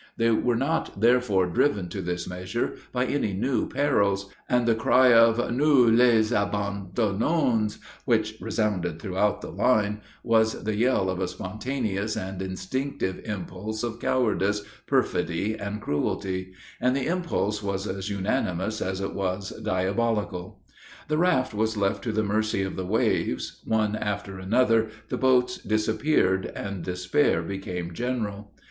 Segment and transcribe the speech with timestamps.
[0.17, 5.13] They were not therefore driven to this measure by any new perils; and the cry
[5.13, 12.17] of "Nous les abandonons!" which resounded throughout the line, was the yell of a spontaneous
[12.17, 19.01] and instinctive impulse of cowardice, perfidy, and cruelty; and the impulse was as unanimous as
[19.01, 20.61] it was diabolical.
[21.09, 25.59] The raft was left to the mercy of the waves; one after another, the boats
[25.59, 28.51] disappeared, and despair became general.